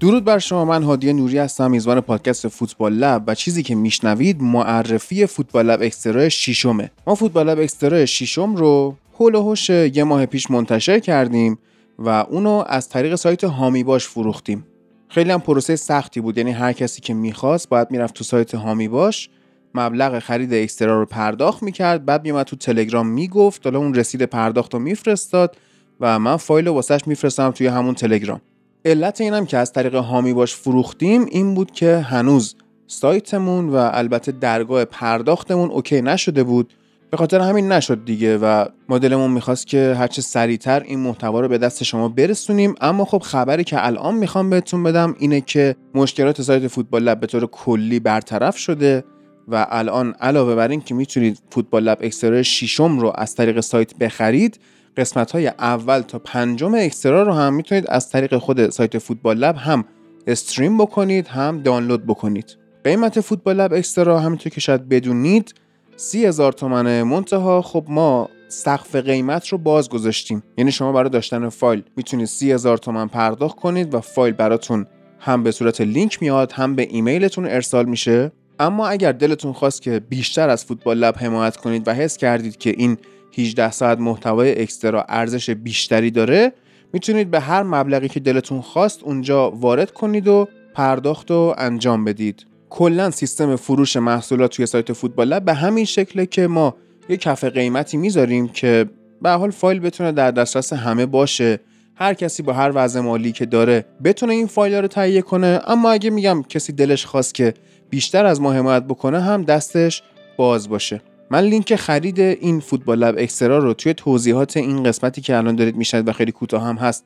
درود 0.00 0.24
بر 0.24 0.38
شما 0.38 0.64
من 0.64 0.82
هادی 0.82 1.12
نوری 1.12 1.38
هستم 1.38 1.70
میزبان 1.70 2.00
پادکست 2.00 2.48
فوتبال 2.48 2.92
لب 2.92 3.24
و 3.26 3.34
چیزی 3.34 3.62
که 3.62 3.74
میشنوید 3.74 4.42
معرفی 4.42 5.26
فوتبال 5.26 5.66
لب 5.66 5.82
اکسترا 5.82 6.28
شیشمه 6.28 6.90
ما 7.06 7.14
فوتبال 7.14 7.48
لب 7.50 7.58
اکسترا 7.58 8.06
شیشم 8.06 8.56
رو 8.56 8.96
هول 9.20 9.56
یه 9.68 10.04
ماه 10.04 10.26
پیش 10.26 10.50
منتشر 10.50 10.98
کردیم 10.98 11.58
و 11.98 12.08
اونو 12.08 12.64
از 12.66 12.88
طریق 12.88 13.14
سایت 13.14 13.44
هامی 13.44 13.84
باش 13.84 14.06
فروختیم. 14.06 14.66
خیلی 15.12 15.30
هم 15.30 15.40
پروسه 15.40 15.76
سختی 15.76 16.20
بود. 16.20 16.38
یعنی 16.38 16.50
هر 16.50 16.72
کسی 16.72 17.00
که 17.00 17.14
می‌خواست 17.14 17.68
باید 17.68 17.90
می‌رفت 17.90 18.14
تو 18.14 18.24
سایت 18.24 18.54
هامی 18.54 18.88
باش. 18.88 19.28
مبلغ 19.74 20.18
خرید 20.18 20.54
اکسترا 20.54 21.00
رو 21.00 21.06
پرداخت 21.06 21.62
می‌کرد. 21.62 22.04
بعد 22.04 22.24
میومد 22.24 22.46
تو 22.46 22.56
تلگرام 22.56 23.06
می‌گفت. 23.06 23.66
حالا 23.66 23.78
اون 23.78 23.94
رسید 23.94 24.22
پرداخت 24.22 24.74
رو 24.74 24.80
میفرستاد 24.80 25.56
و 26.00 26.18
من 26.18 26.36
فایل 26.36 26.66
رو 26.66 26.74
واسش 26.74 27.00
میفرستم 27.06 27.50
توی 27.50 27.66
همون 27.66 27.94
تلگرام. 27.94 28.40
علت 28.84 29.20
اینم 29.20 29.46
که 29.46 29.58
از 29.58 29.72
طریق 29.72 29.94
هامی 29.94 30.32
باش 30.32 30.54
فروختیم 30.54 31.24
این 31.30 31.54
بود 31.54 31.70
که 31.70 31.96
هنوز 31.96 32.56
سایتمون 32.86 33.68
و 33.68 33.90
البته 33.92 34.32
درگاه 34.32 34.84
پرداختمون 34.84 35.70
اوکی 35.70 36.02
نشده 36.02 36.42
بود. 36.42 36.72
به 37.12 37.18
خاطر 37.18 37.40
همین 37.40 37.72
نشد 37.72 38.04
دیگه 38.04 38.38
و 38.38 38.64
مدلمون 38.88 39.30
می‌خواست 39.30 39.66
که 39.66 39.94
هرچه 39.98 40.22
سریعتر 40.22 40.80
این 40.80 40.98
محتوا 40.98 41.40
رو 41.40 41.48
به 41.48 41.58
دست 41.58 41.84
شما 41.84 42.08
برسونیم. 42.08 42.74
اما 42.80 43.04
خب 43.04 43.18
خبری 43.18 43.64
که 43.64 43.86
الان 43.86 44.14
می‌خوام 44.14 44.50
بهتون 44.50 44.82
بدم 44.82 45.14
اینه 45.18 45.40
که 45.40 45.76
مشکلات 45.94 46.42
سایت 46.42 46.68
فوتبال 46.68 47.02
لب 47.02 47.20
به 47.20 47.26
طور 47.26 47.46
کلی 47.46 48.00
برطرف 48.00 48.58
شده 48.58 49.04
و 49.48 49.66
الان 49.70 50.14
علاوه 50.20 50.54
بر 50.54 50.68
این 50.68 50.80
که 50.80 50.94
می‌تونید 50.94 51.38
فوتبال 51.50 51.82
لب 51.82 51.98
اکسترا 52.00 52.42
شیشم 52.42 52.98
رو 52.98 53.12
از 53.14 53.34
طریق 53.34 53.60
سایت 53.60 53.96
بخرید 53.96 54.60
قسمت 54.96 55.30
های 55.30 55.46
اول 55.46 56.00
تا 56.00 56.18
پنجم 56.18 56.74
اکسترا 56.74 57.22
رو 57.22 57.32
هم 57.32 57.54
می‌تونید 57.54 57.86
از 57.88 58.10
طریق 58.10 58.38
خود 58.38 58.70
سایت 58.70 58.98
فوتبال 58.98 59.38
لب 59.38 59.56
هم 59.56 59.84
stream 60.26 60.78
بکنید 60.78 61.26
هم 61.26 61.62
دانلود 61.62 62.06
بکنید. 62.06 62.56
قیمت 62.84 63.20
فوتبال 63.20 63.56
لب 63.56 63.72
اکسترا 63.72 64.20
همینطور 64.20 64.52
که 64.52 64.60
شاید 64.60 64.88
بدونید 64.88 65.54
سی 65.96 66.26
هزار 66.26 66.52
تومنه 66.52 67.02
منتها 67.02 67.62
خب 67.62 67.84
ما 67.88 68.28
سقف 68.48 68.96
قیمت 68.96 69.48
رو 69.48 69.58
باز 69.58 69.88
گذاشتیم 69.88 70.42
یعنی 70.58 70.72
شما 70.72 70.92
برای 70.92 71.10
داشتن 71.10 71.48
فایل 71.48 71.82
می‌تونید 71.96 72.26
سی 72.26 72.52
هزار 72.52 72.78
تومن 72.78 73.08
پرداخت 73.08 73.56
کنید 73.56 73.94
و 73.94 74.00
فایل 74.00 74.34
براتون 74.34 74.86
هم 75.18 75.42
به 75.42 75.50
صورت 75.50 75.80
لینک 75.80 76.22
میاد 76.22 76.52
هم 76.52 76.74
به 76.76 76.86
ایمیلتون 76.90 77.46
ارسال 77.46 77.84
میشه. 77.84 78.32
اما 78.60 78.88
اگر 78.88 79.12
دلتون 79.12 79.52
خواست 79.52 79.82
که 79.82 80.00
بیشتر 80.00 80.48
از 80.48 80.64
فوتبال 80.64 80.98
لب 80.98 81.14
حمایت 81.18 81.56
کنید 81.56 81.88
و 81.88 81.94
حس 81.94 82.16
کردید 82.16 82.56
که 82.56 82.70
این 82.70 82.98
18 83.38 83.70
ساعت 83.70 83.98
محتوای 83.98 84.62
اکسترا 84.62 85.04
ارزش 85.08 85.50
بیشتری 85.50 86.10
داره 86.10 86.52
می‌تونید 86.92 87.30
به 87.30 87.40
هر 87.40 87.62
مبلغی 87.62 88.08
که 88.08 88.20
دلتون 88.20 88.60
خواست 88.60 89.02
اونجا 89.02 89.50
وارد 89.50 89.90
کنید 89.90 90.28
و 90.28 90.48
پرداخت 90.74 91.30
و 91.30 91.54
انجام 91.58 92.04
بدید. 92.04 92.46
کلا 92.74 93.10
سیستم 93.10 93.56
فروش 93.56 93.96
محصولات 93.96 94.56
توی 94.56 94.66
سایت 94.66 94.92
فوتبال 94.92 95.28
لب 95.28 95.44
به 95.44 95.54
همین 95.54 95.84
شکله 95.84 96.26
که 96.26 96.46
ما 96.46 96.74
یه 97.08 97.16
کف 97.16 97.44
قیمتی 97.44 97.96
می‌ذاریم 97.96 98.48
که 98.48 98.90
به 99.22 99.30
حال 99.30 99.50
فایل 99.50 99.80
بتونه 99.80 100.12
در 100.12 100.30
دسترس 100.30 100.72
همه 100.72 101.06
باشه. 101.06 101.60
هر 101.94 102.14
کسی 102.14 102.42
با 102.42 102.52
هر 102.52 102.72
وضع 102.74 103.00
مالی 103.00 103.32
که 103.32 103.46
داره 103.46 103.84
بتونه 104.04 104.32
این 104.32 104.46
فایل 104.46 104.74
رو 104.74 104.88
تهیه 104.88 105.22
کنه. 105.22 105.60
اما 105.66 105.90
اگه 105.90 106.10
میگم 106.10 106.42
کسی 106.42 106.72
دلش 106.72 107.06
خواست 107.06 107.34
که 107.34 107.54
بیشتر 107.90 108.26
از 108.26 108.40
ما 108.40 108.52
حمایت 108.52 108.82
بکنه 108.82 109.20
هم 109.20 109.42
دستش 109.42 110.02
باز 110.36 110.68
باشه. 110.68 111.02
من 111.30 111.40
لینک 111.40 111.76
خرید 111.76 112.20
این 112.20 112.60
فوتبال 112.60 112.98
لب 112.98 113.14
اکسترا 113.18 113.58
رو 113.58 113.74
توی 113.74 113.94
توضیحات 113.94 114.56
این 114.56 114.82
قسمتی 114.82 115.20
که 115.20 115.36
الان 115.36 115.56
دارید 115.56 115.76
میشنید 115.76 116.08
و 116.08 116.12
خیلی 116.12 116.32
کوتاه 116.32 116.62
هم 116.62 116.76
هست 116.76 117.04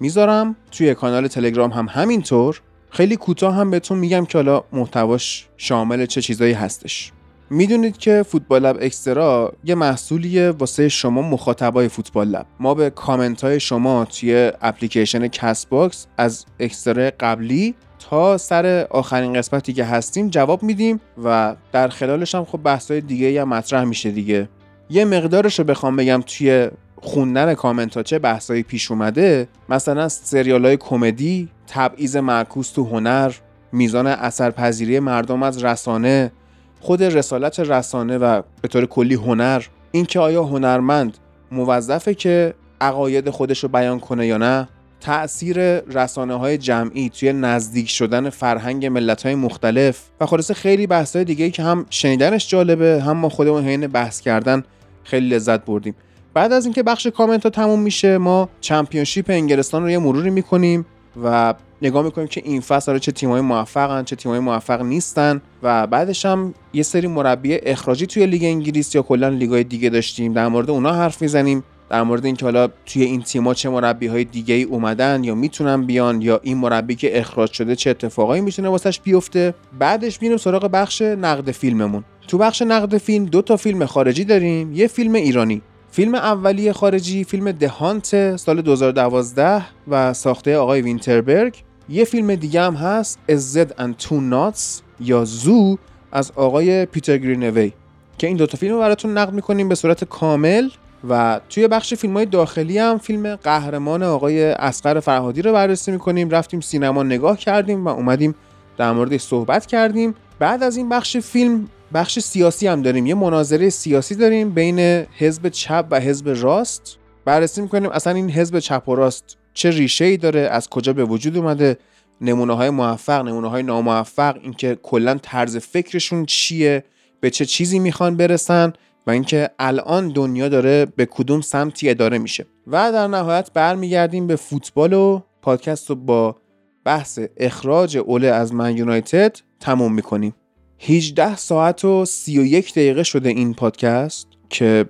می‌ذارم. 0.00 0.56
توی 0.70 0.94
کانال 0.94 1.28
تلگرام 1.28 1.70
هم 1.70 1.86
همینطور. 1.90 2.62
خیلی 2.90 3.16
کوتاه 3.16 3.54
هم 3.54 3.70
بهتون 3.70 3.98
میگم 3.98 4.24
که 4.24 4.38
حالا 4.38 4.64
محتواش 4.72 5.48
شامل 5.56 6.06
چه 6.06 6.22
چیزایی 6.22 6.52
هستش. 6.52 7.12
می‌دونید 7.50 7.96
که 7.96 8.24
فوتبال 8.28 8.62
لب 8.62 8.78
اکسترا 8.80 9.52
یه 9.64 9.74
محصولیه 9.74 10.50
واسه 10.50 10.88
شما 10.88 11.22
مخاطبای 11.22 11.88
فوتبال 11.88 12.28
لب. 12.28 12.46
ما 12.60 12.74
به 12.74 12.90
کامنت 12.90 13.44
های 13.44 13.60
شما 13.60 14.04
توی 14.04 14.52
اپلیکیشن 14.62 15.28
Castbox 15.28 16.06
از 16.16 16.44
اکسترا 16.60 17.10
قبلی 17.20 17.74
تا 18.10 18.38
سر 18.38 18.86
آخرین 18.90 19.32
قسمتی 19.32 19.72
که 19.72 19.84
هستیم 19.84 20.28
جواب 20.28 20.62
میدیم 20.62 21.00
و 21.24 21.56
در 21.72 21.88
خلالش 21.88 22.34
هم 22.34 22.44
خب 22.44 22.62
بحثای 22.62 23.00
دیگه 23.00 23.42
هم 23.42 23.48
مطرح 23.48 23.84
میشه 23.84 24.10
دیگه. 24.10 24.48
یه 24.90 25.04
مقدارش 25.04 25.58
رو 25.58 25.64
بخوام 25.64 25.96
بگم 25.96 26.22
توی 26.26 26.68
خوندن 26.96 27.54
کامنت 27.54 27.96
ها 27.96 28.02
چه 28.02 28.18
بحثایی 28.18 28.62
پیش 28.62 28.90
اومده. 28.90 29.48
مثلا 29.68 30.08
سریال 30.08 30.66
های 30.66 30.76
کمدی 30.76 31.48
تبعیض 31.68 32.16
معکوس 32.16 32.70
تو 32.70 32.84
هنر 32.84 33.32
میزان 33.72 34.06
اثرپذیری 34.06 35.00
مردم 35.00 35.42
از 35.42 35.64
رسانه 35.64 36.32
خود 36.80 37.02
رسالت 37.02 37.60
رسانه 37.60 38.18
و 38.18 38.42
به 38.62 38.68
طور 38.68 38.86
کلی 38.86 39.14
هنر. 39.14 39.62
اینکه 39.92 40.20
آیا 40.20 40.44
هنرمند 40.44 41.18
موظفه 41.52 42.14
که 42.14 42.54
عقاید 42.80 43.30
خودش 43.30 43.62
رو 43.62 43.68
بیان 43.68 44.00
کنه 44.00 44.26
یا 44.26 44.36
نه 44.36 44.68
تأثیر 45.00 45.80
رسانه 45.80 46.34
های 46.34 46.58
جمعی 46.58 47.08
توی 47.08 47.32
نزدیک 47.32 47.90
شدن 47.90 48.30
فرهنگ 48.30 48.86
ملت 48.86 49.26
های 49.26 49.34
مختلف 49.34 50.02
و 50.20 50.26
خلاصه 50.26 50.54
خیلی 50.54 50.86
بحث 50.86 51.16
های 51.16 51.24
دیگه 51.24 51.50
که 51.50 51.62
هم 51.62 51.86
شنیدنش 51.90 52.48
جالبه 52.48 53.02
هم 53.02 53.16
ما 53.16 53.28
خودمون 53.28 53.64
حین 53.64 53.86
بحث 53.86 54.20
کردن 54.20 54.64
خیلی 55.04 55.28
لذت 55.28 55.64
بردیم. 55.64 55.94
بعد 56.34 56.52
از 56.52 56.64
اینکه 56.64 56.82
بخش 56.82 57.06
کامنت 57.06 57.42
ها 57.42 57.50
تموم 57.50 57.80
میشه 57.80 58.18
ما 58.18 58.48
چمپیونشیپ 58.60 59.26
انگلستان 59.28 59.82
رو 59.82 59.90
یه 59.90 59.98
مروری 59.98 60.30
می‌کنیم. 60.30 60.86
و 61.22 61.54
نگاه 61.82 62.04
می‌کنیم 62.04 62.28
که 62.28 62.42
این 62.44 62.60
فصل 62.60 62.98
چه 62.98 63.12
تیمای 63.12 63.40
موفقن 63.40 64.04
چه 64.04 64.16
تیمای 64.16 64.38
موفق 64.38 64.82
نیستن 64.82 65.40
و 65.62 65.86
بعدش 65.86 66.26
هم 66.26 66.54
یه 66.72 66.82
سری 66.82 67.06
مربی 67.06 67.54
اخراجی 67.54 68.06
توی 68.06 68.26
لیگ 68.26 68.44
انگلیس 68.44 68.94
یا 68.94 69.02
کلا 69.02 69.28
لیگای 69.28 69.64
دیگه 69.64 69.88
داشتیم. 69.88 70.32
در 70.32 70.48
مورد 70.48 70.70
اونا 70.70 70.92
حرف 70.92 71.22
می‌زنیم. 71.22 71.64
در 71.90 72.02
مورد 72.02 72.24
اینکه 72.24 72.44
حالا 72.44 72.68
توی 72.86 73.02
این 73.02 73.22
تیما 73.22 73.54
چه 73.54 73.68
مربی 73.68 74.06
های 74.06 74.24
دیگه 74.24 74.54
ای 74.54 74.62
اومدن 74.62 75.24
یا 75.24 75.34
می‌تونن 75.34 75.86
بیان 75.86 76.22
یا 76.22 76.40
این 76.42 76.56
مربی 76.56 76.94
که 76.94 77.18
اخراج 77.18 77.52
شده 77.52 77.76
چه 77.76 77.90
اتفاقایی 77.90 78.42
می‌تونه 78.42 78.68
واسش 78.68 79.00
بیفته. 79.00 79.54
بعدش 79.78 80.22
میریم 80.22 80.36
سراغ 80.36 80.70
بخش 80.72 81.02
نقد 81.02 81.50
فیلممون. 81.50 82.04
تو 82.28 82.38
بخش 82.38 82.62
نقد 82.62 82.98
فیلم 82.98 83.24
دو 83.24 83.42
تا 83.42 83.56
فیلم 83.56 83.86
خارجی 83.86 84.24
داریم. 84.24 84.72
یه 84.72 84.86
فیلم 84.86 85.14
ایرانی. 85.14 85.62
فیلم 85.90 86.14
اولیه 86.14 86.72
خارجی 86.72 87.24
فیلم 87.24 87.52
دهانت 87.52 88.36
سال 88.36 88.62
2012 88.62 89.62
و 89.88 90.12
ساخته 90.12 90.56
آقای 90.56 90.80
وینتربرگ. 90.82 91.62
یه 91.88 92.04
فیلم 92.04 92.34
دیگه 92.34 92.62
هم 92.62 92.74
هست 92.74 93.18
زد 93.28 93.70
and 93.72 94.04
Two 94.04 94.20
Knots 94.30 94.82
یا 95.00 95.24
زو 95.24 95.76
از 96.12 96.32
آقای 96.36 96.86
پیتر 96.86 97.18
گرینوی. 97.18 97.72
که 98.18 98.26
این 98.26 98.36
دوتا 98.36 98.58
فیلم 98.58 98.74
رو 98.74 98.80
براتون 98.80 99.18
نقد 99.18 99.32
می‌کنیم 99.32 99.68
به 99.68 99.74
صورت 99.74 100.04
کامل 100.04 100.68
و 101.08 101.40
توی 101.48 101.68
بخش 101.68 101.94
فیلم 101.94 102.14
های 102.14 102.26
داخلی 102.26 102.78
هم 102.78 102.98
فیلم 102.98 103.36
قهرمان 103.36 104.02
آقای 104.02 104.44
اسقر 104.44 105.00
فرهادی 105.00 105.42
رو 105.42 105.52
بررسی 105.52 105.92
می‌کنیم. 105.92 106.30
رفتیم 106.30 106.60
سینما 106.60 107.02
نگاه 107.02 107.38
کردیم 107.38 107.84
و 107.84 107.88
اومدیم 107.88 108.34
در 108.76 108.92
موردش 108.92 109.20
صحبت 109.20 109.66
کردیم. 109.66 110.14
بعد 110.38 110.62
از 110.62 110.76
این 110.76 110.88
بخش 110.88 111.16
فیلم 111.16 111.68
بخش 111.94 112.18
سیاسی 112.18 112.66
هم 112.66 112.82
داریم. 112.82 113.06
یه 113.06 113.14
مناظره 113.14 113.70
سیاسی 113.70 114.14
داریم 114.14 114.50
بین 114.50 114.78
حزب 115.18 115.48
چپ 115.48 115.86
و 115.90 116.00
حزب 116.00 116.28
راست. 116.42 116.98
بررسی 117.24 117.62
می‌کنیم 117.62 117.90
اصلا 117.90 118.12
این 118.12 118.30
حزب 118.30 118.58
چپ 118.58 118.88
و 118.88 118.94
راست 118.94 119.36
چه 119.54 119.70
ریشه 119.70 120.04
ای 120.04 120.16
داره 120.16 120.40
از 120.40 120.68
کجا 120.68 120.92
به 120.92 121.04
وجود 121.04 121.36
اومده 121.36 121.78
نمونه 122.20 122.56
های 122.56 122.70
موفق 122.70 123.24
نمونه 123.24 123.48
های 123.48 123.62
ناموفق 123.62 124.36
اینکه 124.42 124.78
کلا 124.82 125.18
طرز 125.22 125.56
فکرشون 125.56 126.26
چیه 126.26 126.84
به 127.20 127.30
چه 127.30 127.44
چیزی 127.44 127.78
می‌خوان 127.78 128.16
برسن 128.16 128.72
و 129.06 129.10
اینکه 129.10 129.50
الان 129.58 130.08
دنیا 130.08 130.48
داره 130.48 130.86
به 130.96 131.06
کدوم 131.06 131.40
سمتی 131.40 131.90
اداره 131.90 132.18
میشه. 132.18 132.46
و 132.66 132.92
در 132.92 133.06
نهایت 133.06 133.50
برمیگردیم 133.54 134.26
به 134.26 134.36
فوتبال 134.36 134.92
و 134.92 135.20
پادکست 135.42 135.90
رو 135.90 135.96
با 135.96 136.36
بحث 136.84 137.18
اخراج 137.36 137.96
اوله 137.96 138.26
از 138.26 138.54
من 138.54 138.76
یونایتد 138.76 139.36
تموم 139.60 139.92
می‌کنیم. 139.92 140.34
18 140.78 141.36
ساعت 141.36 141.84
و 141.84 142.04
31 142.04 142.72
دقیقه 142.72 143.02
شده 143.02 143.28
این 143.28 143.54
پادکست 143.54 144.28
که 144.50 144.86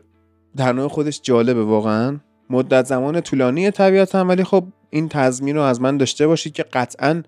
در 0.57 0.73
نوع 0.73 0.89
خودش 0.89 1.21
جالبه 1.23 1.65
واقعا. 1.65 2.19
مدت 2.51 2.87
زمان 2.87 3.21
طولانی 3.21 3.71
طبیعتا 3.71 4.25
ولی 4.25 4.45
خب 4.45 4.65
این 4.91 5.09
تضمین 5.09 5.57
رو 5.57 5.63
از 5.63 5.81
من 5.81 5.97
داشته 5.97 6.27
باشید 6.27 6.53
که 6.53 6.63
قطعا 6.63 7.23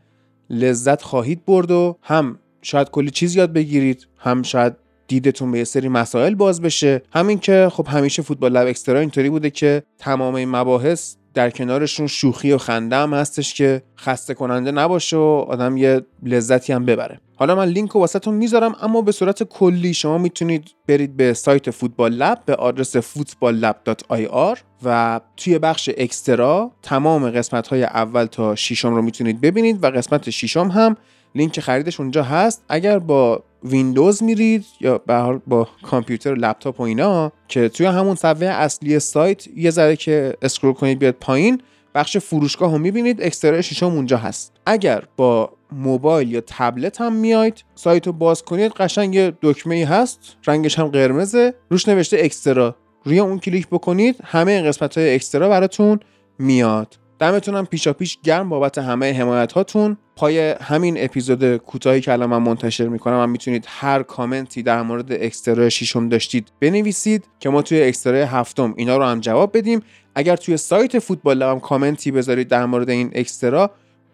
لذت 0.51 1.03
خواهید 1.03 1.45
برد 1.45 1.71
و 1.71 1.97
هم 2.03 2.39
شاید 2.63 2.91
کلی 2.91 3.11
چیز 3.11 3.37
یاد 3.37 3.53
بگیرید 3.53 4.07
هم 4.19 4.43
شاید 4.43 4.77
دیدتون 5.09 5.53
به 5.53 5.59
یه 5.59 5.65
سری 5.65 5.89
مسائل 5.89 6.35
باز 6.35 6.61
بشه. 6.63 7.03
همین 7.13 7.39
که 7.39 7.69
خب 7.73 7.87
همیشه 7.89 8.23
فوتبال 8.23 8.53
لب 8.53 8.67
اکسترا 8.67 9.01
اینطوری 9.01 9.31
بوده 9.31 9.51
که 9.51 9.83
تمام 9.99 10.35
این 10.35 10.49
مباحث 10.49 11.17
در 11.35 11.51
کنارشون 11.51 12.07
شوخی 12.07 12.53
و 12.53 12.59
خنده 12.59 12.97
هم 12.97 13.15
هستش 13.15 13.55
که 13.55 13.83
خسته 13.99 14.35
کننده 14.35 14.71
نباشه 14.71 15.17
و 15.17 15.45
آدم 15.49 15.77
یه 15.77 16.01
لذتی 16.23 16.73
هم 16.73 16.85
ببره. 16.85 17.21
حالا 17.41 17.55
من 17.55 17.69
لینک 17.69 17.91
رو 17.91 18.01
واسهتون 18.01 18.35
می‌ذارم 18.35 18.75
اما 18.81 19.03
به 19.03 19.13
صورت 19.13 19.43
کلی 19.43 19.95
شما 19.95 20.19
می‌تونید 20.19 20.71
برید 20.87 21.17
به 21.17 21.35
سایت 21.35 21.71
فوتبال 21.71 22.13
لب 22.13 22.43
به 22.47 22.55
آدرس 22.55 22.97
footballlab.ir 22.97 24.59
و 24.85 25.21
توی 25.37 25.59
بخش 25.59 25.91
اکسترا 25.97 26.71
تمام 26.83 27.31
قسمت 27.31 27.69
های 27.69 27.85
اول 27.85 28.25
تا 28.25 28.55
شیشم 28.55 28.95
رو 28.95 29.03
می‌تونید 29.03 29.41
ببینید 29.41 29.85
و 29.85 29.91
قسمت 29.91 30.31
شیشم 30.31 30.69
هم 30.69 30.97
لینک 31.35 31.61
خریدش 31.61 32.01
اونجا 32.01 32.23
هست. 32.23 32.65
اگر 32.69 32.99
با 32.99 33.43
ویندوز 33.65 34.23
میرید 34.23 34.65
یا 34.81 34.99
به 34.99 35.41
با 35.47 35.69
کامپیوتر 35.83 36.35
لپتاپ 36.35 36.81
و 36.81 36.83
اینا 36.83 37.33
که 37.49 37.69
توی 37.69 37.87
همون 37.87 38.15
صفحه 38.15 38.49
اصلی 38.49 38.99
سایت 38.99 39.49
یه 39.57 39.71
ذره 39.71 39.97
که 39.97 40.35
scroll 40.43 40.73
کنید 40.73 40.99
بیاد 40.99 41.15
پایین 41.21 41.63
بخش 41.95 42.17
فروشگاه 42.17 42.73
رو 42.73 42.79
می‌بینید 42.79 43.23
اکسترا 43.23 43.63
شیشم 43.63 43.87
اونجا 43.87 44.17
هست. 44.17 44.53
اگر 44.67 45.05
با 45.17 45.53
موبایل 45.73 46.33
یا 46.33 46.43
تبلت 46.47 47.01
هم 47.01 47.13
میاید 47.13 47.65
سایت 47.75 48.07
رو 48.07 48.13
باز 48.13 48.43
کنید. 48.43 48.73
قشنگ 48.73 49.15
یه 49.15 49.33
دکمه 49.43 49.75
ای 49.75 49.83
هست. 49.83 50.37
رنگش 50.47 50.79
هم 50.79 50.87
قرمزه. 50.87 51.55
روش 51.71 51.89
نوشته 51.89 52.17
اکسترا. 52.21 52.77
روی 53.05 53.19
اون 53.19 53.39
کلیک 53.39 53.69
بکنید 53.69 54.17
همه 54.25 54.63
قسمت 54.63 54.99
های 54.99 55.15
اکسترا 55.15 55.49
براتون 55.49 56.01
میاد. 56.39 56.97
دمتون 57.19 57.55
هم 57.55 57.67
پیشا 57.67 57.93
پیش 57.93 58.19
گرم 58.23 58.49
بابت 58.49 58.79
همه 58.79 59.13
حمایت 59.13 59.53
هاتون 59.53 59.97
پای 60.17 60.55
همین 60.61 61.05
اپیزود 61.05 61.57
کوتاهی 61.57 62.01
که 62.01 62.13
الان 62.13 62.31
من 62.31 62.43
منتشر 62.43 62.89
می‌کنم 62.89 63.23
هم 63.23 63.31
می‌تونید 63.31 63.65
هر 63.69 64.03
کامنتی 64.03 64.63
در 64.63 64.83
مورد 64.83 65.13
اکسترا 65.13 65.69
شیشم 65.69 66.09
داشتید 66.09 66.53
بنویسید 66.61 67.25
که 67.41 67.51
ما 67.51 67.63
توی 67.63 67.83
اکسترا 67.83 68.27
هفتم 68.27 68.75
اینا 68.77 68.97
رو 68.97 69.05
هم 69.05 69.21
جواب 69.21 69.57
بدیم. 69.57 69.81
اگر 70.15 70.37
توی 70.37 70.57
سایت 70.57 70.99
فوتبال 70.99 71.43
هم 71.43 71.61
کامنتی 71.61 72.11
بذارید 72.11 72.49
در 72.49 72.67
مورد 72.67 72.91
این 72.91 73.11
اکسترا 73.15 73.71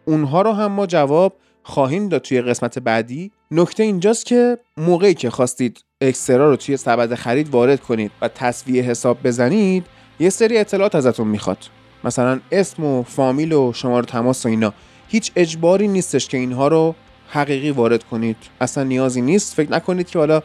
اونها 0.07 0.43
رو 0.43 0.53
هم 0.53 0.73
ما 0.73 0.87
جواب 0.87 1.33
خواهیم 1.63 2.09
داد 2.09 2.21
توی 2.21 2.43
قسمت 2.43 2.79
بعدی. 2.79 3.31
نکته 3.51 3.83
اینجاست 3.83 4.27
که 4.27 4.59
موقعی 4.77 5.15
که 5.15 5.31
خواستید 5.31 5.85
اکسترا 6.01 6.51
رو 6.51 6.57
توی 6.57 6.77
سبد 6.77 7.15
خرید 7.15 7.49
وارد 7.49 7.81
کنید 7.81 8.11
و 8.23 8.29
تصویه 8.29 8.83
حساب 8.83 9.19
بزنید 9.25 9.87
یه 10.21 10.31
سری 10.31 10.59
اطلاعات 10.59 10.95
ازتون 10.95 11.27
می‌خواد. 11.27 11.59
مثلا 12.05 12.41
اسم 12.53 12.85
و 12.85 13.03
فامیل 13.03 13.53
و 13.53 13.73
شماره 13.73 14.07
تماس 14.07 14.47
و 14.47 14.49
اینا. 14.49 14.73
هیچ 15.09 15.33
اجباری 15.37 15.89
نیستش 15.89 16.29
که 16.29 16.39
اینها 16.39 16.69
رو 16.69 16.95
حقیقی 17.29 17.71
وارد 17.71 18.05
کنید. 18.05 18.37
اصلا 18.61 18.85
نیازی 18.85 19.21
نیست. 19.21 19.55
فکر 19.55 19.73
نکنید 19.73 20.11
که 20.11 20.19
حالا 20.19 20.43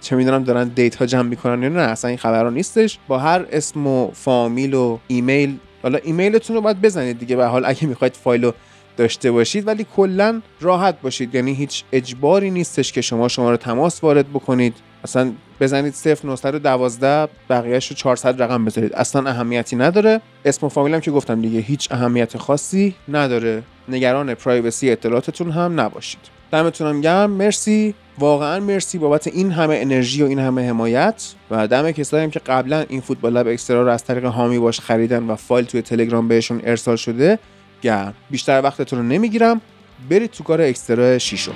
چه 0.00 0.16
می‌دونم 0.16 0.44
دارن 0.44 0.68
دیتا 0.68 1.06
جمع 1.06 1.28
می‌کنن 1.28 1.62
یا 1.62 1.68
نه. 1.68 1.80
اصلا 1.80 2.08
این 2.08 2.18
خبرها 2.18 2.50
نیستش. 2.50 2.98
با 3.08 3.18
هر 3.18 3.46
اسم 3.52 3.86
و 3.86 4.10
فامیل 4.10 4.74
و 4.74 4.98
ایمیل 5.06 5.56
حالا 5.82 5.98
ایمیلتون 5.98 6.56
رو 6.56 6.62
باید 6.62 6.80
بزنید 6.80 7.18
دیگه. 7.18 7.36
به 7.36 7.46
حال 7.46 7.64
اگه 7.66 7.86
می‌خواید 7.86 8.14
فایل 8.14 8.44
رو 8.44 8.54
داشته 8.96 9.30
باشید 9.30 9.66
ولی 9.66 9.86
کلا 9.96 10.42
راحت 10.60 11.00
باشید. 11.00 11.34
یعنی 11.34 11.54
هیچ 11.54 11.84
اجباری 11.92 12.50
نیستش 12.50 12.92
که 12.92 13.00
شما 13.00 13.28
شماره 13.28 13.56
تماس 13.56 14.04
وارد 14.04 14.30
بکنید. 14.30 14.74
اصلا 15.04 15.32
بزنید 15.60 15.94
0912 16.24 17.28
بقیهش 17.50 17.88
رو 17.88 17.96
400 17.96 18.42
رقم 18.42 18.64
بذارید. 18.64 18.92
اصلا 18.92 19.30
اهمیتی 19.30 19.76
نداره. 19.76 20.20
اسم 20.44 20.66
و 20.66 20.68
فامیلم 20.68 21.00
که 21.00 21.10
گفتم 21.10 21.40
دیگه 21.40 21.60
هیچ 21.60 21.92
اهمیت 21.92 22.36
خاصی 22.36 22.94
نداره. 23.08 23.62
نگران 23.88 24.34
پرایوسی 24.34 24.90
اطلاعاتتون 24.90 25.50
هم 25.50 25.80
نباشید. 25.80 26.20
دمتونم 26.52 27.00
گرم. 27.00 27.30
مرسی. 27.30 27.94
واقعا 28.18 28.60
مرسی 28.60 28.98
بابت 28.98 29.26
این 29.26 29.50
همه 29.50 29.78
انرژی 29.80 30.22
و 30.22 30.26
این 30.26 30.38
همه 30.38 30.68
حمایت. 30.68 31.34
و 31.50 31.68
دم 31.68 31.90
کسایی 31.90 32.24
هم 32.24 32.30
که 32.30 32.40
قبلا 32.40 32.84
این 32.88 33.00
فوتبال 33.00 33.32
لب 33.32 33.48
اکسترا 33.48 33.82
رو 33.82 33.88
از 33.88 34.04
طریق 34.04 34.24
هامی 34.24 34.58
باش 34.58 34.80
خریدن 34.80 35.22
و 35.22 35.36
فایل 35.36 35.64
توی 35.64 35.82
تلگرام 35.82 36.28
بهشون 36.28 36.60
ارسال 36.64 36.96
شده. 36.96 37.38
گرم. 37.84 38.14
بیشتر 38.30 38.60
وقتتون 38.64 38.98
رو 38.98 39.04
نمی‌گیرم. 39.04 39.60
برید 40.10 40.30
تو 40.30 40.44
کار 40.44 40.60
اکسترا 40.60 41.18
شیشم 41.18 41.54